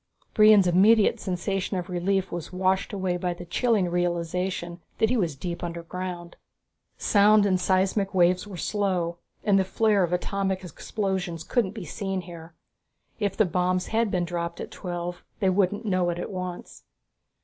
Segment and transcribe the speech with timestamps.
[0.33, 5.35] Brion's immediate sensation of relief was washed away by the chilling realization that he was
[5.35, 6.37] deep underground.
[6.97, 12.21] Sound and seismic waves were slow, and the flare of atomic explosions couldn't be seen
[12.21, 12.55] here.
[13.19, 16.81] If the bombs had been dropped at twelve they wouldn't know it at once.